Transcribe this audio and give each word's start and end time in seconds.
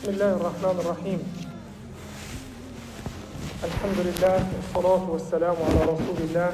بسم 0.00 0.08
الله 0.12 0.32
الرحمن 0.40 0.76
الرحيم 0.80 1.20
الحمد 3.64 3.98
لله 4.06 4.38
والصلاة 4.56 5.10
والسلام 5.10 5.56
على 5.68 5.80
رسول 5.92 6.18
الله 6.30 6.50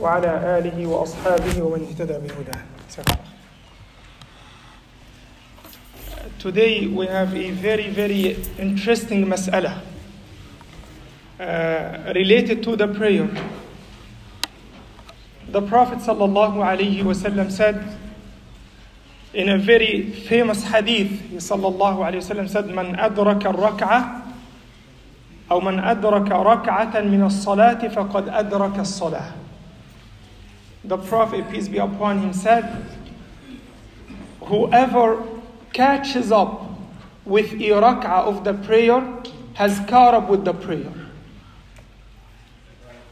وعلى 0.00 0.58
آله 0.58 0.86
وأصحابه 0.86 1.62
ومن 1.62 1.80
اهتدى 1.88 2.12
بهداه 2.12 2.60
Today 6.38 6.86
we 6.86 7.06
have 7.06 7.34
a 7.34 7.50
very 7.52 7.88
very 7.88 8.36
interesting 8.58 9.24
mas'ala 9.26 9.80
uh, 11.40 12.12
related 12.14 12.62
to 12.62 12.76
the 12.76 12.88
prayer. 12.88 13.28
The 15.48 15.62
Prophet 15.62 15.98
sallallahu 16.00 16.60
alaihi 16.60 17.00
wasallam 17.02 17.50
said 17.50 17.80
in 19.34 19.48
a 19.48 19.58
very 19.58 20.10
famous 20.10 20.62
hadith, 20.64 21.10
he 21.30 21.36
sallallahu 21.36 21.98
alayhi 21.98 22.22
wasallam 22.22 22.48
said, 22.48 22.68
"Man 22.70 22.94
adraka 22.96 23.52
rak'ah 23.52 24.22
أو 25.50 25.60
من 25.60 25.78
أدرك 25.78 26.30
ركعة 26.32 27.04
من 27.04 27.22
الصلاة 27.22 27.88
فقد 27.88 28.28
أدرك 28.28 28.78
الصلاة." 28.78 29.32
The 30.84 30.96
Prophet, 30.96 31.50
peace 31.50 31.68
be 31.68 31.78
upon 31.78 32.20
him, 32.20 32.32
said, 32.32 32.86
"Whoever 34.40 35.22
catches 35.72 36.32
up 36.32 36.70
with 37.26 37.52
a 37.52 37.70
rak'ah 37.70 38.24
of 38.24 38.44
the 38.44 38.54
prayer 38.54 39.02
has 39.54 39.80
caught 39.80 40.14
up 40.14 40.30
with 40.30 40.44
the 40.44 40.54
prayer." 40.54 40.92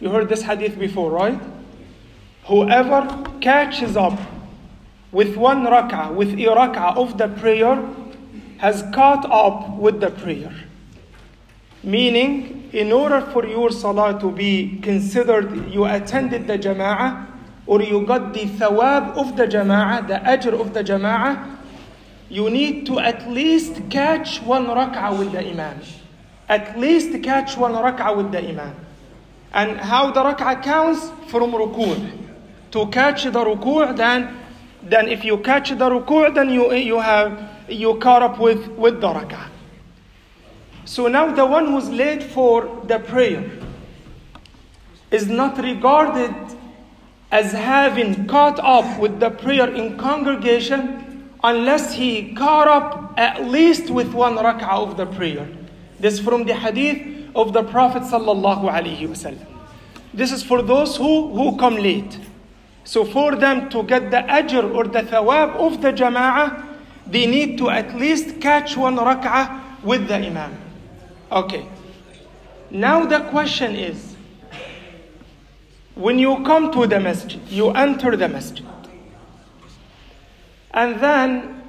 You 0.01 0.11
heard 0.11 0.29
this 0.29 0.43
hadith 0.43 0.79
before, 0.79 1.11
right? 1.11 1.39
Whoever 2.45 3.25
catches 3.41 3.97
up 3.97 4.19
with 5.12 5.36
one 5.36 5.66
rak'ah, 5.66 6.14
with 6.14 6.34
a 6.34 6.46
rak'ah 6.46 6.98
of 6.98 7.18
the 7.18 7.28
prayer, 7.28 7.78
has 8.58 8.84
caught 8.94 9.26
up 9.30 9.78
with 9.78 10.00
the 10.02 10.10
prayer. 10.10 10.54
Meaning, 11.84 12.70
in 12.74 12.92
order 12.92 13.22
for 13.22 13.46
your 13.46 13.72
salah 13.72 14.20
to 14.20 14.32
be 14.32 14.80
considered 14.82 15.72
you 15.72 15.86
attended 15.86 16.48
the 16.48 16.58
jama'ah, 16.58 17.26
or 17.66 17.82
you 17.82 18.06
got 18.06 18.34
the 18.34 18.46
thawab 18.46 19.16
of 19.18 19.38
the 19.38 19.46
jama'ah, 19.46 20.08
the 20.08 20.16
ajr 20.16 20.60
of 20.60 20.74
the 20.74 20.84
jama'ah, 20.84 21.58
you 22.30 22.50
need 22.50 22.86
to 22.86 23.00
at 23.00 23.30
least 23.30 23.90
catch 23.90 24.42
one 24.42 24.66
rak'ah 24.66 25.18
with 25.18 25.32
the 25.32 25.40
imam. 25.40 25.80
At 26.50 26.78
least 26.78 27.24
catch 27.24 27.56
one 27.56 27.74
rak'ah 27.74 28.18
with 28.18 28.32
the 28.32 28.50
imam. 28.50 28.76
And 29.54 29.80
how 29.80 30.12
the 30.12 30.24
rak'ah 30.24 30.62
counts? 30.62 31.10
From 31.28 31.52
ruku'. 31.52 32.12
To 32.72 32.88
catch 32.88 33.24
the 33.24 33.32
ruku', 33.32 33.96
then 33.96 34.38
then 34.84 35.08
if 35.08 35.24
you 35.24 35.38
catch 35.40 35.70
the 35.70 35.90
ruku' 35.90 36.34
then 36.34 36.50
you, 36.50 36.74
you 36.74 37.00
have 37.00 37.50
you 37.70 37.96
caught 37.96 38.22
up 38.22 38.40
with, 38.40 38.68
with 38.70 39.02
the 39.02 39.08
rak'ah. 39.08 39.50
So 40.86 41.08
now 41.08 41.34
the 41.34 41.46
one 41.46 41.68
who's 41.68 41.90
late 41.90 42.24
for 42.24 42.84
the 42.86 43.00
prayer 43.00 43.44
is 45.12 45.28
not 45.28 45.58
regarded 45.58 46.34
as 47.32 47.52
having 47.52 48.26
caught 48.28 48.60
up 48.60 49.00
with 49.00 49.20
the 49.20 49.30
prayer 49.30 49.74
in 49.74 49.98
congregation 49.98 51.30
unless 51.44 51.94
he 51.94 52.34
caught 52.36 52.68
up 52.68 53.14
at 53.18 53.46
least 53.46 53.90
with 53.90 54.14
one 54.14 54.36
rak'ah 54.36 54.90
of 54.90 54.98
the 54.98 55.06
prayer. 55.06 55.48
This 56.00 56.20
from 56.20 56.46
the 56.46 56.54
hadith 56.54 57.36
of 57.36 57.54
the 57.54 57.64
Prophet 57.64 58.04
sallallahu 58.04 58.70
alaihi 58.70 59.08
wasallam. 59.08 59.46
This 60.14 60.32
is 60.32 60.42
for 60.42 60.62
those 60.62 60.96
who, 60.96 61.34
who 61.34 61.58
come 61.58 61.76
late. 61.76 62.20
So 62.88 63.04
for 63.04 63.36
them 63.36 63.68
to 63.72 63.84
get 63.84 64.12
the 64.12 64.24
ajr 64.30 64.74
or 64.74 64.86
the 64.86 65.02
thawab 65.02 65.58
of 65.58 65.82
the 65.82 65.92
jama'ah, 65.92 66.66
they 67.06 67.26
need 67.26 67.58
to 67.58 67.70
at 67.70 67.94
least 67.98 68.40
catch 68.40 68.78
one 68.78 68.96
rak'ah 68.96 69.84
with 69.84 70.08
the 70.08 70.16
imam. 70.16 70.58
Okay. 71.30 71.68
Now 72.72 73.06
the 73.06 73.20
question 73.30 73.76
is, 73.76 74.16
when 75.96 76.18
you 76.18 76.42
come 76.46 76.72
to 76.72 76.88
the 76.88 77.02
masjid, 77.02 77.42
you 77.50 77.72
enter 77.72 78.16
the 78.16 78.30
masjid, 78.30 78.66
and 80.72 81.02
then 81.02 81.62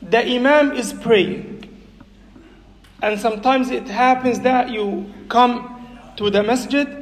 the 0.00 0.26
imam 0.26 0.72
is 0.72 0.94
praying. 0.94 1.68
And 3.02 3.20
sometimes 3.20 3.70
it 3.70 3.88
happens 3.88 4.40
that 4.40 4.70
you 4.70 5.12
come 5.28 6.08
to 6.16 6.30
the 6.30 6.42
masjid 6.42 7.01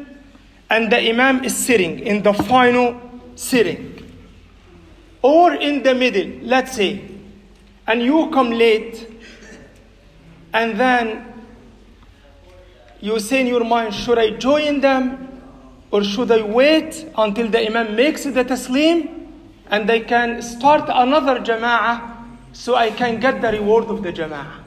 and 0.70 0.90
the 0.90 1.10
imam 1.10 1.44
is 1.44 1.54
sitting 1.54 1.98
in 1.98 2.22
the 2.22 2.32
final 2.32 2.98
sitting. 3.34 3.96
Or 5.20 5.52
in 5.52 5.82
the 5.82 5.94
middle 5.94 6.46
let's 6.48 6.72
say. 6.76 7.04
And 7.86 8.02
you 8.02 8.30
come 8.30 8.50
late. 8.50 9.08
And 10.52 10.78
then 10.78 11.26
you 13.00 13.18
say 13.18 13.40
in 13.40 13.48
your 13.48 13.64
mind 13.64 13.94
should 13.94 14.18
i 14.18 14.30
join 14.30 14.80
them? 14.80 15.26
Or 15.90 16.04
should 16.04 16.30
i 16.30 16.40
wait 16.42 17.10
until 17.18 17.48
the 17.48 17.66
imam 17.66 17.96
makes 17.96 18.22
the 18.24 18.44
taslim 18.44 19.26
and 19.66 19.88
they 19.88 20.00
can 20.00 20.40
start 20.40 20.88
another 20.88 21.40
jama'ah 21.40 22.16
so 22.52 22.76
i 22.76 22.90
can 22.90 23.18
get 23.18 23.42
the 23.42 23.50
reward 23.50 23.86
of 23.86 24.02
the 24.04 24.12
jama'ah? 24.12 24.62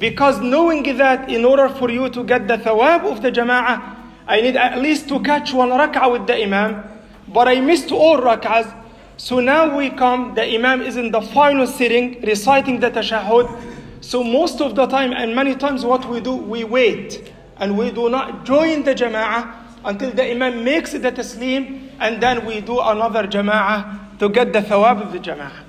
Because 0.00 0.40
knowing 0.40 0.82
that 0.96 1.28
in 1.30 1.44
order 1.44 1.68
for 1.68 1.90
you 1.90 2.08
to 2.08 2.24
get 2.24 2.48
the 2.48 2.58
thawab 2.58 3.04
of 3.04 3.22
the 3.22 3.30
jama'ah 3.30 3.97
I 4.28 4.42
need 4.42 4.56
at 4.56 4.78
least 4.78 5.08
to 5.08 5.20
catch 5.20 5.54
one 5.54 5.70
rak'ah 5.70 6.12
with 6.12 6.26
the 6.26 6.42
imam, 6.42 6.84
but 7.28 7.48
I 7.48 7.60
missed 7.60 7.90
all 7.90 8.18
rak'ahs. 8.18 8.74
So 9.16 9.40
now 9.40 9.74
we 9.74 9.88
come, 9.88 10.34
the 10.34 10.44
imam 10.54 10.82
is 10.82 10.96
in 10.96 11.10
the 11.10 11.22
final 11.22 11.66
sitting, 11.66 12.20
reciting 12.20 12.78
the 12.78 12.90
tashahhud. 12.90 14.02
So 14.02 14.22
most 14.22 14.60
of 14.60 14.76
the 14.76 14.86
time, 14.86 15.14
and 15.14 15.34
many 15.34 15.54
times 15.54 15.82
what 15.84 16.08
we 16.08 16.20
do, 16.20 16.36
we 16.36 16.62
wait. 16.62 17.32
And 17.56 17.76
we 17.76 17.90
do 17.90 18.10
not 18.10 18.44
join 18.44 18.84
the 18.84 18.94
jama'ah 18.94 19.50
until 19.84 20.10
the 20.10 20.30
imam 20.30 20.62
makes 20.62 20.92
the 20.92 21.10
taslim, 21.10 21.90
and 21.98 22.22
then 22.22 22.44
we 22.44 22.60
do 22.60 22.78
another 22.80 23.26
jama'ah 23.26 24.18
to 24.18 24.28
get 24.28 24.52
the 24.52 24.60
thawab 24.60 25.02
of 25.02 25.12
the 25.12 25.18
jama'ah. 25.18 25.64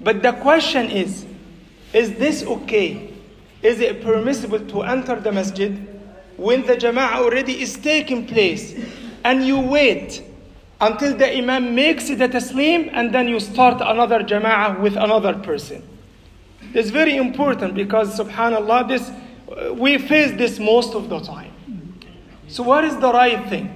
But 0.00 0.22
the 0.22 0.32
question 0.32 0.90
is, 0.90 1.24
is 1.94 2.14
this 2.18 2.44
okay? 2.44 3.14
Is 3.62 3.80
it 3.80 4.02
permissible 4.02 4.60
to 4.60 4.82
enter 4.82 5.18
the 5.18 5.32
masjid 5.32 5.97
when 6.38 6.64
the 6.64 6.74
jama'ah 6.76 7.16
already 7.16 7.60
is 7.60 7.76
taking 7.76 8.26
place 8.26 8.74
and 9.24 9.44
you 9.44 9.58
wait 9.58 10.22
until 10.80 11.14
the 11.16 11.36
imam 11.36 11.74
makes 11.74 12.08
the 12.08 12.28
taslim 12.28 12.88
and 12.92 13.12
then 13.12 13.26
you 13.26 13.40
start 13.40 13.82
another 13.84 14.20
jama'ah 14.20 14.80
with 14.80 14.96
another 14.96 15.34
person. 15.34 15.82
It's 16.72 16.90
very 16.90 17.16
important 17.16 17.74
because 17.74 18.18
subhanallah 18.18 18.88
this 18.88 19.10
uh, 19.10 19.74
we 19.74 19.98
face 19.98 20.30
this 20.38 20.58
most 20.60 20.94
of 20.94 21.08
the 21.08 21.18
time. 21.20 21.52
So 22.46 22.62
what 22.62 22.84
is 22.84 22.96
the 22.98 23.12
right 23.12 23.48
thing? 23.48 23.74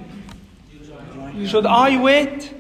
Should 1.47 1.67
I 1.67 2.01
wait 2.01 2.55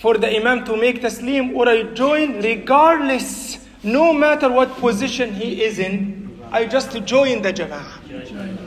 for 0.00 0.16
the 0.16 0.34
imam 0.34 0.64
to 0.64 0.76
make 0.76 1.02
taslim 1.02 1.54
or 1.54 1.68
I 1.68 1.82
join 1.92 2.40
regardless 2.40 3.58
no 3.82 4.12
matter 4.12 4.50
what 4.50 4.70
position 4.78 5.34
he 5.34 5.62
is 5.62 5.78
in 5.78 6.17
I 6.50 6.66
just 6.66 6.92
join 7.04 7.42
the 7.42 7.52
jama'ah. 7.52 8.58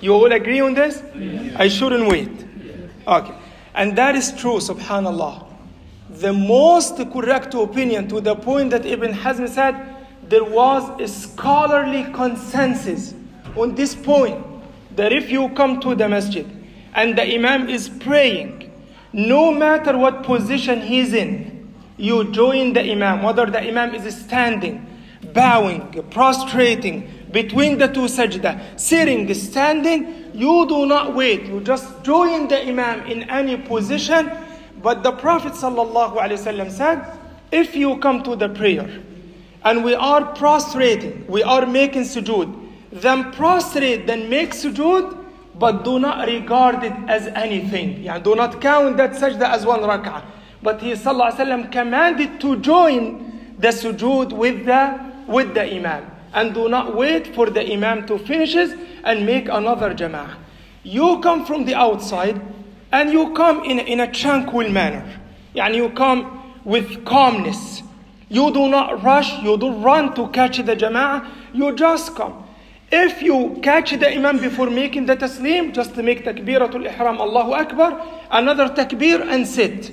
You 0.00 0.14
all 0.14 0.32
agree 0.32 0.60
on 0.60 0.74
this? 0.74 1.02
I 1.56 1.68
shouldn't 1.68 2.08
wait. 2.08 2.30
Okay. 3.06 3.34
And 3.74 3.96
that 3.96 4.14
is 4.14 4.32
true, 4.32 4.56
subhanAllah. 4.58 5.46
The 6.10 6.32
most 6.32 6.96
correct 7.12 7.54
opinion 7.54 8.08
to 8.08 8.20
the 8.20 8.34
point 8.34 8.70
that 8.70 8.86
Ibn 8.86 9.12
Hazm 9.12 9.48
said 9.48 9.96
there 10.28 10.44
was 10.44 11.00
a 11.00 11.08
scholarly 11.08 12.04
consensus 12.12 13.14
on 13.56 13.74
this 13.74 13.94
point 13.94 14.44
that 14.96 15.12
if 15.12 15.30
you 15.30 15.48
come 15.50 15.80
to 15.80 15.94
the 15.94 16.08
masjid 16.08 16.46
and 16.94 17.16
the 17.16 17.34
imam 17.34 17.68
is 17.68 17.88
praying, 17.88 18.72
no 19.12 19.52
matter 19.52 19.96
what 19.96 20.22
position 20.22 20.80
he's 20.80 21.12
in, 21.12 21.72
you 21.96 22.30
join 22.32 22.72
the 22.72 22.80
imam, 22.80 23.22
whether 23.22 23.46
the 23.46 23.60
imam 23.60 23.94
is 23.94 24.16
standing, 24.16 24.84
bowing, 25.32 25.90
prostrating, 26.10 27.10
between 27.30 27.78
the 27.78 27.88
two 27.88 28.06
sajda, 28.06 28.78
sitting, 28.80 29.32
standing, 29.34 30.30
you 30.34 30.66
do 30.66 30.86
not 30.86 31.14
wait. 31.14 31.44
You 31.44 31.60
just 31.60 32.02
join 32.02 32.48
the 32.48 32.66
imam 32.66 33.06
in 33.06 33.28
any 33.28 33.56
position. 33.56 34.30
But 34.82 35.02
the 35.02 35.12
Prophet 35.12 35.52
ﷺ 35.54 36.70
said, 36.70 37.04
if 37.50 37.74
you 37.74 37.98
come 37.98 38.22
to 38.22 38.36
the 38.36 38.48
prayer 38.48 38.88
and 39.64 39.84
we 39.84 39.94
are 39.94 40.24
prostrating, 40.34 41.26
we 41.26 41.42
are 41.42 41.66
making 41.66 42.02
sujood, 42.02 42.68
then 42.92 43.32
prostrate, 43.32 44.06
then 44.06 44.30
make 44.30 44.52
sujood, 44.52 45.24
but 45.58 45.84
do 45.84 45.98
not 45.98 46.28
regard 46.28 46.84
it 46.84 46.92
as 47.08 47.26
anything. 47.28 48.04
Yeah, 48.04 48.18
do 48.20 48.36
not 48.36 48.60
count 48.60 48.96
that 48.98 49.12
sajda 49.12 49.50
as 49.50 49.66
one 49.66 49.80
rak'ah. 49.80 50.22
But 50.62 50.80
he 50.80 50.92
ﷺ 50.92 51.72
commanded 51.72 52.40
to 52.40 52.56
join 52.60 53.54
the 53.58 53.68
sujood 53.68 54.32
with 54.32 54.64
the 54.64 55.08
with 55.28 55.54
the 55.54 55.62
imam 55.62 56.10
and 56.34 56.54
do 56.54 56.68
not 56.68 56.94
wait 56.94 57.34
for 57.34 57.50
the 57.50 57.72
imam 57.72 58.06
to 58.06 58.18
finishes 58.18 58.74
and 59.04 59.24
make 59.24 59.48
another 59.48 59.94
jama'ah. 59.94 60.36
You 60.82 61.20
come 61.20 61.44
from 61.46 61.64
the 61.64 61.74
outside 61.74 62.40
and 62.92 63.10
you 63.10 63.32
come 63.34 63.64
in, 63.64 63.78
in 63.78 64.00
a 64.00 64.10
tranquil 64.10 64.70
manner. 64.70 65.20
And 65.54 65.74
you 65.74 65.90
come 65.90 66.54
with 66.64 67.04
calmness. 67.04 67.82
You 68.28 68.52
do 68.52 68.68
not 68.68 69.02
rush, 69.02 69.42
you 69.42 69.56
don't 69.56 69.82
run 69.82 70.14
to 70.14 70.28
catch 70.28 70.58
the 70.58 70.76
jama'ah, 70.76 71.28
you 71.54 71.74
just 71.74 72.14
come. 72.14 72.44
If 72.90 73.22
you 73.22 73.58
catch 73.62 73.90
the 73.92 74.14
imam 74.14 74.38
before 74.38 74.70
making 74.70 75.06
the 75.06 75.16
taslim, 75.16 75.74
just 75.74 75.96
make 75.96 76.24
takbiratul 76.24 76.86
ihram, 76.86 77.20
Allahu 77.20 77.52
Akbar, 77.52 78.00
another 78.30 78.68
takbir 78.68 79.26
and 79.26 79.46
sit. 79.46 79.92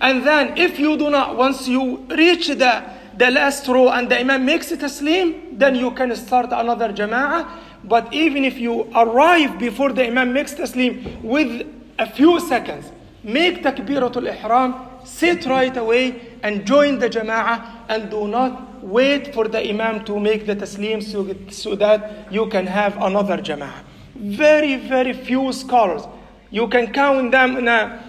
And 0.00 0.26
then 0.26 0.56
if 0.56 0.78
you 0.78 0.96
do 0.96 1.10
not, 1.10 1.36
once 1.36 1.66
you 1.66 1.96
reach 2.08 2.48
the, 2.48 2.84
the 3.16 3.30
last 3.30 3.66
row 3.68 3.88
and 3.88 4.10
the 4.10 4.20
imam 4.20 4.44
makes 4.44 4.70
a 4.72 4.76
taslim, 4.76 5.58
then 5.58 5.74
you 5.74 5.90
can 5.92 6.14
start 6.16 6.50
another 6.52 6.92
jama'ah. 6.92 7.48
But 7.84 8.12
even 8.12 8.44
if 8.44 8.58
you 8.58 8.90
arrive 8.94 9.58
before 9.58 9.92
the 9.92 10.06
imam 10.06 10.32
makes 10.32 10.54
taslim 10.54 11.22
with 11.22 11.66
a 11.98 12.10
few 12.10 12.40
seconds, 12.40 12.92
make 13.22 13.62
takbiratul 13.62 14.28
ihram, 14.28 14.74
sit 15.04 15.46
right 15.46 15.76
away 15.76 16.36
and 16.42 16.66
join 16.66 16.98
the 16.98 17.08
jama'ah 17.08 17.86
and 17.88 18.10
do 18.10 18.28
not 18.28 18.82
wait 18.82 19.32
for 19.32 19.48
the 19.48 19.66
imam 19.68 20.04
to 20.04 20.18
make 20.20 20.46
the 20.46 20.54
taslim 20.54 21.02
so, 21.02 21.34
so 21.50 21.74
that 21.74 22.30
you 22.32 22.46
can 22.48 22.66
have 22.66 22.96
another 23.02 23.38
jama'ah. 23.38 23.82
Very, 24.14 24.76
very 24.76 25.12
few 25.12 25.52
scholars. 25.52 26.02
You 26.50 26.68
can 26.68 26.92
count 26.92 27.32
them 27.32 27.56
in 27.56 27.68
a, 27.68 28.02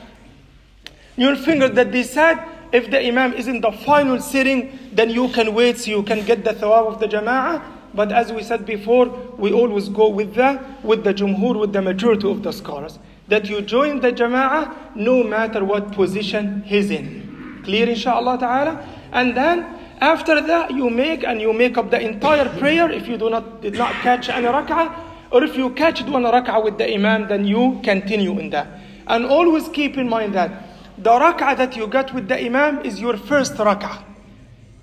your 1.16 1.36
finger 1.36 1.68
that 1.70 1.92
they 1.92 2.04
said 2.04 2.38
if 2.72 2.90
the 2.92 3.06
imam 3.06 3.34
is 3.34 3.48
in 3.48 3.62
the 3.62 3.72
final 3.72 4.20
sitting, 4.20 4.78
then 4.98 5.12
you 5.12 5.30
can 5.30 5.54
wait 5.54 5.78
so 5.78 5.92
you 5.92 6.02
can 6.02 6.26
get 6.26 6.44
the 6.44 6.54
thawab 6.54 6.88
of 6.88 7.00
the 7.00 7.08
jama'ah. 7.08 7.62
But 7.94 8.12
as 8.12 8.34
we 8.34 8.42
said 8.42 8.66
before, 8.66 9.06
we 9.38 9.54
always 9.54 9.90
go 9.90 10.10
with 10.10 10.34
the 10.34 10.60
with 10.82 11.04
the 11.04 11.14
jumhur, 11.14 11.60
with 11.60 11.72
the 11.72 11.84
majority 11.84 12.28
of 12.30 12.42
the 12.42 12.52
scholars, 12.52 12.98
that 13.28 13.48
you 13.48 13.62
join 13.62 14.00
the 14.00 14.12
jama'ah 14.12 14.96
no 14.96 15.24
matter 15.24 15.64
what 15.64 15.92
position 15.92 16.64
he's 16.64 16.90
in. 16.90 17.62
Clear 17.64 17.88
inshallah 17.90 18.40
ta'ala? 18.40 18.74
And 19.12 19.38
then 19.38 19.68
after 20.02 20.42
that 20.42 20.72
you 20.72 20.90
make 20.90 21.24
and 21.24 21.40
you 21.42 21.54
make 21.54 21.78
up 21.78 21.92
the 21.92 22.02
entire 22.02 22.50
prayer 22.58 22.90
if 22.90 23.08
you 23.08 23.18
do 23.18 23.30
not 23.30 23.62
did 23.62 23.76
not 23.76 23.94
catch 24.02 24.30
any 24.30 24.48
rak'ah, 24.48 24.92
or 25.32 25.44
if 25.44 25.56
you 25.56 25.70
catch 25.76 26.02
one 26.06 26.24
rak'ah 26.24 26.64
with 26.64 26.80
the 26.80 26.92
imam, 26.92 27.28
then 27.28 27.46
you 27.46 27.80
continue 27.84 28.40
in 28.40 28.50
that. 28.50 28.68
And 29.06 29.28
always 29.28 29.68
keep 29.70 29.96
in 29.96 30.10
mind 30.10 30.34
that 30.34 30.52
the 30.98 31.12
rak'ah 31.12 31.56
that 31.58 31.76
you 31.76 31.86
get 31.86 32.16
with 32.16 32.28
the 32.28 32.44
imam 32.44 32.84
is 32.84 33.00
your 33.00 33.16
first 33.16 33.54
rak'ah 33.54 34.07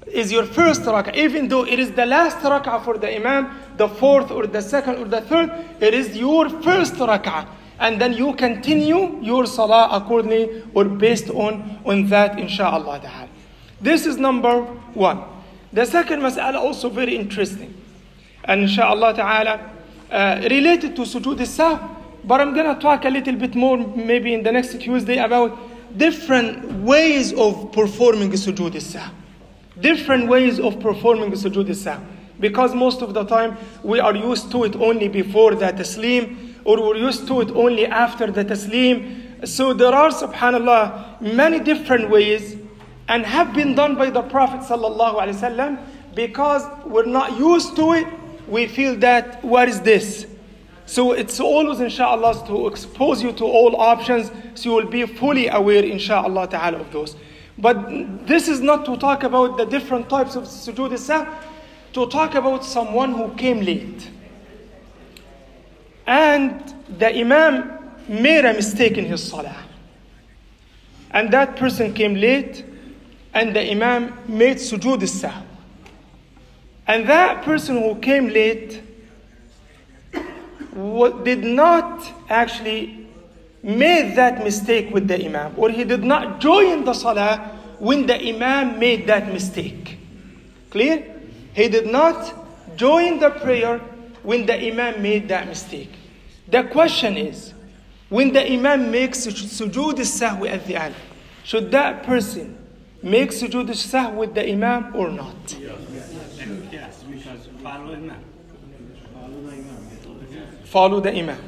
is 0.06 0.30
your 0.30 0.44
first 0.44 0.82
rak'ah. 0.82 1.14
Even 1.14 1.48
though 1.48 1.64
it 1.64 1.78
is 1.78 1.92
the 1.92 2.06
last 2.06 2.38
rak'ah 2.38 2.84
for 2.84 2.98
the 2.98 3.14
imam, 3.14 3.50
the 3.76 3.88
fourth 3.88 4.30
or 4.30 4.46
the 4.46 4.60
second 4.60 4.96
or 4.96 5.06
the 5.06 5.20
third, 5.22 5.50
it 5.80 5.94
is 5.94 6.16
your 6.16 6.48
first 6.48 6.94
rak'ah. 6.94 7.46
And 7.78 8.00
then 8.00 8.12
you 8.12 8.34
continue 8.34 9.18
your 9.20 9.46
salah 9.46 9.88
accordingly 9.90 10.62
or 10.74 10.84
based 10.84 11.30
on, 11.30 11.80
on 11.84 12.06
that, 12.08 12.38
inshallah 12.38 13.00
ta'ala. 13.00 13.28
This 13.80 14.06
is 14.06 14.16
number 14.16 14.62
one. 14.94 15.24
The 15.72 15.84
second 15.84 16.20
mas'ala 16.20 16.56
also 16.56 16.88
very 16.88 17.16
interesting. 17.16 17.74
And 18.44 18.62
inshallah 18.62 19.14
ta'ala, 19.14 19.70
uh, 20.10 20.40
related 20.42 20.94
to 20.96 21.02
sujood 21.02 21.40
al 21.58 21.90
but 22.24 22.40
I'm 22.40 22.54
gonna 22.54 22.78
talk 22.78 23.04
a 23.04 23.10
little 23.10 23.34
bit 23.34 23.54
more 23.54 23.76
maybe 23.76 24.32
in 24.32 24.42
the 24.42 24.52
next 24.52 24.80
Tuesday 24.80 25.18
about 25.18 25.58
different 25.96 26.84
ways 26.84 27.32
of 27.32 27.72
performing 27.72 28.30
sujood 28.30 28.96
al 28.96 29.10
different 29.80 30.28
ways 30.28 30.60
of 30.60 30.80
performing 30.80 31.30
the 31.30 31.36
sujood 31.36 31.86
al 31.86 32.00
because 32.40 32.74
most 32.74 33.02
of 33.02 33.14
the 33.14 33.24
time 33.24 33.56
we 33.82 34.00
are 34.00 34.14
used 34.14 34.50
to 34.50 34.64
it 34.64 34.76
only 34.76 35.08
before 35.08 35.54
the 35.54 35.66
taslim 35.66 36.54
or 36.64 36.82
we're 36.82 36.96
used 36.96 37.26
to 37.28 37.40
it 37.40 37.50
only 37.50 37.86
after 37.86 38.30
the 38.30 38.44
taslim. 38.44 39.46
So 39.46 39.72
there 39.72 39.94
are 39.94 40.10
subhanallah 40.10 41.20
many 41.20 41.60
different 41.60 42.10
ways 42.10 42.56
and 43.08 43.24
have 43.24 43.52
been 43.54 43.74
done 43.74 43.96
by 43.96 44.10
the 44.10 44.22
prophet 44.22 44.60
sallallahu 44.60 45.20
alaihi 45.20 45.40
wasallam 45.40 45.78
because 46.14 46.66
we're 46.86 47.06
not 47.06 47.38
used 47.38 47.76
to 47.76 47.92
it 47.92 48.06
we 48.48 48.66
feel 48.66 48.96
that 48.96 49.42
what 49.42 49.68
is 49.68 49.80
this? 49.80 50.26
So 50.86 51.12
it's 51.12 51.40
always 51.40 51.80
inshallah 51.80 52.46
to 52.46 52.66
expose 52.68 53.22
you 53.22 53.32
to 53.32 53.44
all 53.44 53.76
options 53.76 54.30
so 54.54 54.68
you 54.70 54.74
will 54.76 54.90
be 54.90 55.06
fully 55.06 55.48
aware 55.48 55.82
inshallah 55.82 56.48
ta'ala 56.48 56.78
of 56.78 56.92
those 56.92 57.16
but 57.58 58.26
this 58.26 58.48
is 58.48 58.60
not 58.60 58.84
to 58.86 58.96
talk 58.96 59.22
about 59.22 59.56
the 59.56 59.64
different 59.64 60.08
types 60.08 60.34
of 60.36 60.44
sujood 60.44 60.98
sah, 60.98 61.26
to 61.92 62.06
talk 62.08 62.34
about 62.34 62.64
someone 62.64 63.12
who 63.12 63.32
came 63.34 63.60
late. 63.60 64.10
And 66.06 66.74
the 66.98 67.14
imam 67.16 67.78
made 68.08 68.44
a 68.44 68.52
mistake 68.52 68.98
in 68.98 69.04
his 69.04 69.22
salah. 69.22 69.56
And 71.12 71.32
that 71.32 71.56
person 71.56 71.94
came 71.94 72.14
late, 72.14 72.64
and 73.32 73.54
the 73.54 73.70
imam 73.70 74.18
made 74.26 74.56
sujood 74.56 75.06
sah. 75.08 75.42
And 76.86 77.08
that 77.08 77.44
person 77.44 77.76
who 77.80 77.94
came 78.00 78.28
late 78.28 78.82
did 81.24 81.44
not 81.44 82.04
actually 82.28 83.03
made 83.64 84.14
that 84.16 84.44
mistake 84.44 84.92
with 84.92 85.08
the 85.08 85.24
Imam, 85.24 85.54
or 85.56 85.70
he 85.70 85.84
did 85.84 86.04
not 86.04 86.38
join 86.38 86.84
the 86.84 86.92
Salah 86.92 87.58
when 87.78 88.06
the 88.06 88.20
Imam 88.20 88.78
made 88.78 89.06
that 89.06 89.32
mistake. 89.32 89.98
Clear? 90.70 91.02
He 91.54 91.68
did 91.68 91.86
not 91.86 92.76
join 92.76 93.18
the 93.20 93.30
prayer 93.30 93.78
when 94.22 94.44
the 94.44 94.54
Imam 94.54 95.00
made 95.02 95.28
that 95.28 95.48
mistake. 95.48 95.90
The 96.48 96.64
question 96.64 97.16
is, 97.16 97.54
when 98.10 98.34
the 98.34 98.52
Imam 98.52 98.90
makes 98.90 99.26
sujood 99.26 99.96
sahwi 100.00 100.50
at 100.50 100.66
the 100.66 100.76
end, 100.76 100.94
should 101.42 101.70
that 101.70 102.02
person 102.02 102.58
make 103.02 103.30
sujood 103.30 103.70
sahwi 103.70 104.14
with 104.14 104.34
the 104.34 104.46
Imam 104.46 104.94
or 104.94 105.08
not? 105.10 105.56
Yes, 106.70 107.02
because 107.08 107.48
follow 107.62 107.86
the 107.86 107.96
Imam. 107.96 108.24
Follow 110.64 111.00
the 111.00 111.12
Imam. 111.16 111.38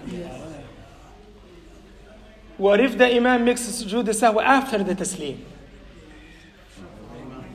What 2.58 2.80
if 2.80 2.96
the 2.96 3.14
Imam 3.14 3.44
makes 3.44 3.62
sujood 3.62 4.06
sahwi 4.06 4.42
after 4.42 4.82
the 4.82 4.94
taslim? 4.94 5.40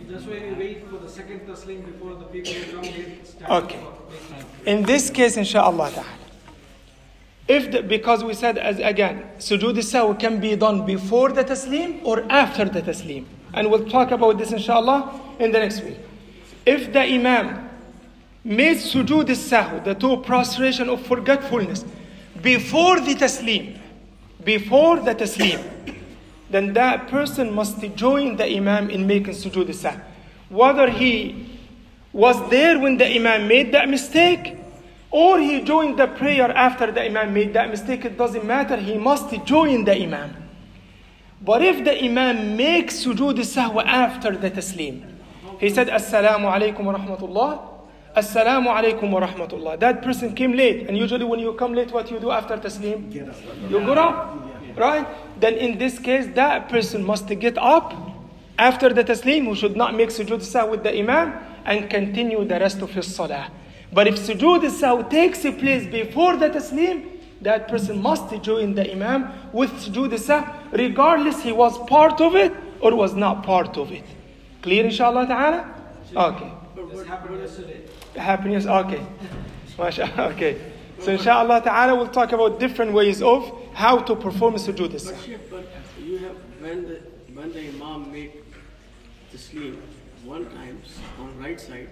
That's 0.07 0.25
why 0.25 0.33
we 0.33 0.53
wait 0.53 0.87
for 0.87 0.97
the 0.97 1.09
second 1.09 1.41
taslim 1.47 1.85
before 1.85 2.15
the 2.15 2.25
people 2.25 2.53
who 2.53 2.75
come 2.75 2.83
in 2.83 3.19
Okay. 3.49 3.79
In 4.67 4.83
this 4.83 5.09
case, 5.09 5.37
inshallah 5.37 5.89
ta'ala. 5.89 6.05
If 7.47 7.71
the, 7.71 7.81
because 7.81 8.23
we 8.23 8.35
said 8.35 8.59
as 8.59 8.77
again, 8.77 9.23
sujood 9.39 9.77
sahwi 9.77 10.19
can 10.19 10.39
be 10.39 10.55
done 10.55 10.85
before 10.85 11.31
the 11.31 11.43
taslim 11.43 12.05
or 12.05 12.23
after 12.31 12.65
the 12.65 12.83
taslim. 12.83 13.25
And 13.55 13.71
we'll 13.71 13.89
talk 13.89 14.11
about 14.11 14.37
this 14.37 14.51
inshallah 14.51 15.19
in 15.39 15.51
the 15.51 15.59
next 15.59 15.81
week. 15.81 15.97
If 16.63 16.93
the 16.93 17.01
imam 17.01 17.69
made 18.43 18.77
sujood 18.77 19.29
sahwi, 19.29 19.83
the 19.83 19.95
two 19.95 20.17
prostration 20.17 20.89
of 20.89 21.03
forgetfulness, 21.07 21.85
before 22.43 22.99
the 22.99 23.15
taslim, 23.15 23.80
before 24.43 24.99
the 24.99 25.15
taslim, 25.15 25.61
then 26.49 26.73
that 26.73 27.07
person 27.07 27.53
must 27.53 27.79
join 27.95 28.35
the 28.35 28.45
imam 28.45 28.89
in 28.89 29.07
making 29.07 29.33
sujood 29.33 29.67
sahwi. 29.69 30.01
Whether 30.49 30.89
he 30.89 31.57
was 32.11 32.37
there 32.49 32.77
when 32.79 32.97
the 32.97 33.07
imam 33.07 33.47
made 33.47 33.71
that 33.71 33.87
mistake 33.89 34.57
or 35.11 35.39
he 35.39 35.61
joined 35.61 35.97
the 35.97 36.07
prayer 36.07 36.51
after 36.51 36.91
the 36.91 37.03
imam 37.03 37.33
made 37.33 37.53
that 37.53 37.69
mistake, 37.69 38.05
it 38.05 38.17
doesn't 38.17 38.45
matter. 38.45 38.77
He 38.77 38.97
must 38.97 39.29
join 39.45 39.85
the 39.85 39.95
imam. 39.95 40.35
But 41.41 41.61
if 41.63 41.83
the 41.83 42.03
imam 42.03 42.55
makes 42.55 43.03
sujood 43.05 43.37
sahwa 43.39 43.85
after 43.85 44.35
the 44.35 44.51
taslim, 44.51 45.03
he 45.59 45.69
said, 45.69 45.87
Assalamu 45.87 46.51
alaikum 46.51 46.83
wa 46.85 46.97
rahmatullah. 46.97 47.70
Assalamu 48.15 48.67
alaikum 48.67 49.09
wa 49.09 49.21
rahmatullah. 49.21 49.79
That 49.79 50.01
person 50.01 50.35
came 50.35 50.51
late. 50.53 50.87
And 50.87 50.97
usually 50.97 51.23
when 51.23 51.39
you 51.39 51.53
come 51.53 51.73
late, 51.73 51.91
what 51.91 52.11
you 52.11 52.19
do 52.19 52.31
after 52.31 52.57
taslim? 52.57 53.13
You 53.13 53.79
get 53.79 53.97
up. 53.97 54.37
Right? 54.75 55.07
Then 55.39 55.53
in 55.55 55.77
this 55.77 55.97
case, 55.97 56.27
that 56.35 56.67
person 56.67 57.05
must 57.05 57.27
get 57.27 57.57
up 57.57 57.93
after 58.59 58.93
the 58.93 59.03
taslim, 59.03 59.45
who 59.45 59.55
should 59.55 59.77
not 59.77 59.95
make 59.95 60.09
sujood 60.09 60.41
sahwa 60.41 60.71
with 60.71 60.83
the 60.83 60.97
imam 60.97 61.33
and 61.65 61.89
continue 61.89 62.43
the 62.45 62.59
rest 62.59 62.81
of 62.81 62.91
his 62.91 63.15
salah. 63.15 63.49
But 63.93 64.07
if 64.07 64.15
sujood 64.15 64.61
sahwa 64.61 65.09
takes 65.09 65.41
place 65.41 65.87
before 65.87 66.35
the 66.37 66.49
taslim, 66.49 67.07
that 67.41 67.67
person 67.69 68.01
must 68.01 68.29
join 68.41 68.75
the 68.75 68.91
imam 68.91 69.31
with 69.53 69.71
sujood 69.71 70.11
sahwa, 70.11 70.71
regardless 70.73 71.41
he 71.41 71.51
was 71.51 71.77
part 71.87 72.19
of 72.19 72.35
it 72.35 72.53
or 72.81 72.93
was 72.93 73.13
not 73.15 73.43
part 73.43 73.77
of 73.77 73.91
it. 73.91 74.03
Clear 74.61 74.85
inshallah 74.85 75.27
ta'ala? 75.27 75.75
Okay. 76.15 76.51
This 76.91 77.07
happened 77.07 77.39
yesterday. 77.39 77.81
Happiness, 78.15 78.65
okay. 78.65 79.05
MashaAllah, 79.77 80.31
okay. 80.33 80.57
So 80.99 81.11
inshallah 81.11 81.63
ta'ala 81.63 81.95
we'll 81.95 82.07
talk 82.09 82.31
about 82.31 82.59
different 82.59 82.93
ways 82.93 83.21
of 83.21 83.51
how 83.73 83.99
to 83.99 84.15
perform 84.15 84.55
sujood. 84.55 84.91
But, 84.93 85.49
but 85.49 85.65
you 86.05 86.17
have 86.19 86.35
when 86.59 86.87
the 86.87 87.01
when 87.33 87.51
the 87.53 87.69
imam 87.69 88.11
make 88.11 88.43
taslim 89.33 89.77
one 90.23 90.45
times 90.51 90.99
on 91.19 91.39
right 91.39 91.59
side, 91.59 91.89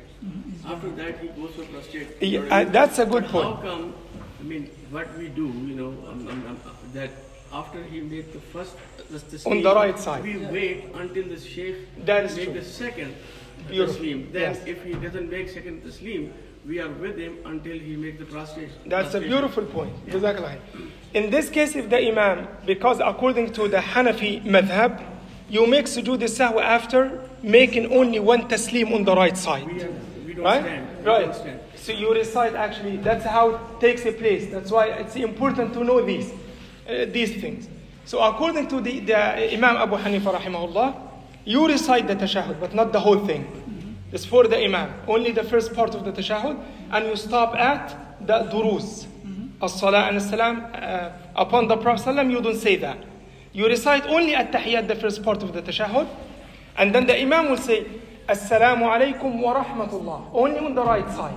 after 0.67 0.89
that 0.91 1.17
he 1.19 1.29
goes 1.29 1.55
for 1.55 1.63
prostrate. 1.63 2.21
Yeah, 2.21 2.41
uh, 2.41 2.65
that's 2.65 2.99
a 2.99 3.05
good 3.05 3.23
but 3.23 3.31
point. 3.31 3.55
How 3.55 3.61
come 3.61 3.93
I 4.39 4.43
mean, 4.43 4.69
what 4.89 5.17
we 5.17 5.27
do, 5.27 5.47
you 5.47 5.75
know, 5.75 5.89
um, 6.07 6.27
um, 6.27 6.45
um, 6.47 6.59
that 6.93 7.09
after 7.51 7.83
he 7.83 7.99
made 8.01 8.31
the 8.31 8.39
first, 8.39 8.75
the, 9.09 9.17
the 9.17 9.49
On 9.49 9.61
the 9.61 9.75
right 9.75 9.99
side. 9.99 10.23
we 10.23 10.37
wait 10.37 10.85
until 10.93 11.23
the 11.27 11.39
sheikh 11.39 12.05
That 12.05 12.25
is 12.25 12.37
make 12.37 12.45
true. 12.45 12.53
the 12.53 12.63
second. 12.63 13.15
Taslim. 13.67 14.31
Then, 14.31 14.41
Yes. 14.41 14.59
if 14.65 14.83
he 14.83 14.93
doesn't 14.93 15.29
make 15.29 15.49
second 15.49 15.83
taslim, 15.83 16.31
we 16.67 16.79
are 16.79 16.89
with 16.89 17.17
him 17.17 17.37
until 17.45 17.77
he 17.77 17.95
make 17.95 18.19
the 18.19 18.25
prostration. 18.25 18.75
That's 18.85 19.13
a 19.13 19.21
beautiful 19.21 19.63
point. 19.65 19.93
Jazakallah. 20.07 20.57
In 21.13 21.29
this 21.29 21.49
case, 21.49 21.75
if 21.75 21.89
the 21.89 21.97
Imam, 21.97 22.47
because 22.65 22.99
according 22.99 23.53
to 23.53 23.67
the 23.67 23.77
Hanafi 23.77 24.43
madhab, 24.43 25.01
you 25.49 25.65
make 25.65 25.85
sujood 25.85 26.21
sahwa 26.23 26.61
after 26.61 27.21
making 27.41 27.91
only 27.91 28.19
one 28.19 28.47
taslim 28.47 28.93
on 28.93 29.03
the 29.03 29.15
right 29.15 29.37
side. 29.37 29.65
We, 29.65 29.81
are, 29.81 29.91
we 30.25 30.33
don't 30.33 30.45
right? 30.45 30.61
stand. 30.61 30.99
We 30.99 31.05
right. 31.05 31.25
don't 31.25 31.35
stand. 31.35 31.59
So 31.75 31.91
you 31.93 32.13
recite 32.13 32.53
actually, 32.55 32.97
that's 32.97 33.25
how 33.25 33.55
it 33.55 33.79
takes 33.79 34.05
a 34.05 34.11
place. 34.11 34.51
That's 34.51 34.69
why 34.69 34.87
it's 34.87 35.15
important 35.15 35.73
to 35.73 35.83
know 35.83 36.05
these, 36.05 36.31
uh, 36.87 37.05
these 37.07 37.39
things. 37.41 37.67
So 38.05 38.19
according 38.21 38.67
to 38.67 38.81
the, 38.81 38.99
the 38.99 39.53
Imam 39.53 39.77
Abu 39.77 39.95
Hanifa 39.95 40.39
rahimahullah, 40.39 41.08
you 41.45 41.67
recite 41.67 42.07
the 42.07 42.15
tashahud, 42.15 42.59
but 42.59 42.73
not 42.73 42.91
the 42.91 42.99
whole 42.99 43.25
thing. 43.25 43.47
It's 44.11 44.25
for 44.25 44.47
the 44.47 44.57
Imam, 44.57 44.93
only 45.07 45.31
the 45.31 45.43
first 45.43 45.73
part 45.73 45.93
of 45.93 46.03
the 46.03 46.11
tashahud, 46.11 46.59
and 46.91 47.05
you 47.05 47.15
stop 47.15 47.55
at 47.55 48.25
the 48.25 48.49
duruz. 48.51 49.05
As-salah 49.61 50.07
and 50.07 50.17
as-salam 50.17 50.71
uh, 50.73 51.11
upon 51.35 51.67
the 51.67 51.77
Prophet 51.77 52.15
you 52.29 52.41
don't 52.41 52.57
say 52.57 52.77
that. 52.77 52.97
You 53.51 53.67
recite 53.67 54.05
only 54.07 54.33
at-tahiyyat, 54.33 54.87
the 54.87 54.95
first 54.95 55.21
part 55.21 55.43
of 55.43 55.53
the 55.53 55.61
tashahud, 55.61 56.07
and 56.77 56.95
then 56.95 57.05
the 57.07 57.19
Imam 57.19 57.49
will 57.49 57.57
say, 57.57 57.85
Assalamu 58.27 58.83
alaykum 58.83 59.41
wa 59.41 59.63
rahmatullah, 59.63 60.29
only 60.33 60.59
on 60.59 60.75
the 60.75 60.83
right 60.83 61.07
side. 61.09 61.35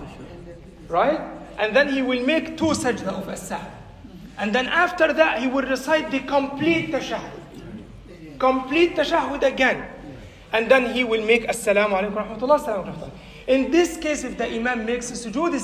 Right? 0.88 1.20
And 1.58 1.74
then 1.74 1.88
he 1.92 2.00
will 2.00 2.24
make 2.24 2.56
two 2.56 2.66
sajda 2.66 3.08
of 3.08 3.28
as-sahm. 3.28 3.64
And 4.38 4.54
then 4.54 4.66
after 4.66 5.12
that, 5.12 5.40
he 5.40 5.48
will 5.48 5.62
recite 5.62 6.10
the 6.10 6.20
complete 6.20 6.92
tashahud. 6.92 7.41
Complete 8.42 8.96
tashahud 8.96 9.40
again. 9.44 9.86
And 10.52 10.68
then 10.68 10.92
he 10.92 11.04
will 11.04 11.24
make 11.24 11.46
Assalamu 11.46 11.94
alaikum 11.94 12.18
rahmatullah, 12.18 12.58
assalamu 12.58 12.92
alaikum. 12.92 13.10
In 13.46 13.70
this 13.70 13.96
case, 13.96 14.24
if 14.24 14.36
the 14.36 14.48
Imam 14.50 14.84
makes 14.84 15.12
a 15.12 15.14
sujood 15.14 15.54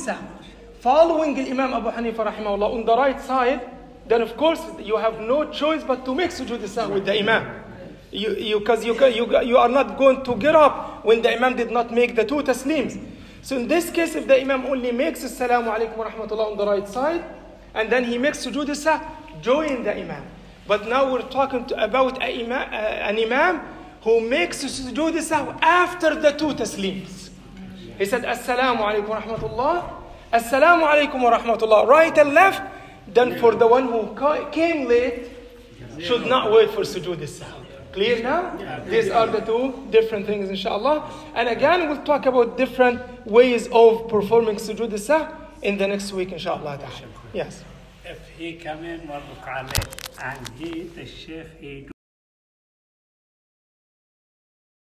following 0.79 1.35
the 1.35 1.51
Imam 1.51 1.75
Abu 1.75 1.91
Hanifa 1.91 2.33
rahimahullah 2.33 2.73
on 2.73 2.85
the 2.85 2.97
right 2.97 3.21
side, 3.21 3.69
then 4.07 4.23
of 4.23 4.37
course 4.37 4.61
you 4.79 4.97
have 4.97 5.19
no 5.19 5.51
choice 5.51 5.83
but 5.83 6.05
to 6.05 6.15
make 6.15 6.31
sujood 6.31 6.61
sahm 6.61 6.91
with 6.95 7.05
the 7.05 7.19
Imam. 7.19 7.65
You, 8.13 8.37
you, 8.37 8.61
cause 8.61 8.85
you, 8.85 8.95
you, 9.09 9.27
you 9.43 9.57
are 9.59 9.69
not 9.69 9.99
going 9.99 10.23
to 10.23 10.37
get 10.37 10.55
up 10.55 11.05
when 11.05 11.21
the 11.21 11.35
Imam 11.35 11.57
did 11.57 11.73
not 11.73 11.93
make 11.93 12.15
the 12.15 12.25
two 12.25 12.43
taslims. 12.45 12.97
So 13.43 13.57
in 13.57 13.67
this 13.67 13.91
case, 13.91 14.15
if 14.15 14.29
the 14.29 14.41
Imam 14.41 14.67
only 14.67 14.93
makes 14.93 15.25
Assalamu 15.25 15.67
alaikum 15.77 15.97
wa 15.97 16.09
rahmatullah 16.09 16.53
on 16.53 16.57
the 16.57 16.65
right 16.65 16.89
side, 16.89 17.25
and 17.75 17.91
then 17.91 18.05
he 18.05 18.19
makes 18.19 18.47
sujood 18.47 18.69
sahm, 18.71 19.03
join 19.43 19.83
the 19.83 19.97
Imam. 19.97 20.38
But 20.69 20.87
now 20.87 21.11
we're 21.11 21.23
talking 21.23 21.65
to, 21.67 21.83
about 21.83 22.23
imam, 22.23 22.53
uh, 22.53 22.77
an 22.77 23.19
Imam 23.19 23.63
who 24.03 24.21
makes 24.21 24.63
sujood 24.63 25.17
after 25.63 26.15
the 26.15 26.33
two 26.33 26.53
taslims. 26.55 27.31
He 27.97 28.05
said, 28.05 28.23
Assalamu 28.23 28.77
alaikum 28.79 29.09
wa 29.09 29.21
rahmatullah, 29.23 29.95
Assalamu 30.33 30.87
alaikum 30.87 31.23
wa 31.23 31.39
rahmatullah, 31.39 31.87
right 31.87 32.17
and 32.19 32.35
left. 32.35 32.63
Then 33.09 33.39
for 33.41 33.55
the 33.55 33.67
one 33.67 33.89
who 33.89 34.15
ca- 34.15 34.51
came 34.51 34.87
late, 34.87 35.31
should 35.99 36.27
not 36.27 36.53
wait 36.53 36.71
for 36.71 36.83
sujood 36.83 37.17
sahm. 37.23 37.65
Clear 37.93 38.23
now? 38.23 38.55
These 38.85 39.09
are 39.09 39.27
the 39.27 39.41
two 39.41 39.87
different 39.91 40.27
things, 40.27 40.51
inshallah. 40.51 41.11
And 41.35 41.49
again, 41.49 41.89
we'll 41.89 42.03
talk 42.05 42.27
about 42.27 42.59
different 42.59 43.01
ways 43.27 43.69
of 43.73 44.07
performing 44.09 44.57
sujood 44.57 44.93
sahm 44.93 45.35
in 45.63 45.79
the 45.79 45.89
next 45.89 46.13
week, 46.13 46.31
inshallah. 46.33 46.79
Yes. 47.33 47.65
If 48.11 48.27
he 48.39 48.55
come 48.55 48.85
in 48.85 49.07
one 49.07 49.23
late 49.67 50.09
and 50.23 50.49
he, 50.59 50.85
the 50.85 51.05
sheikh, 51.05 51.47
he 51.61 51.89